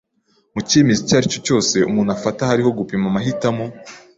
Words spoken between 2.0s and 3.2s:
afata hariho gupima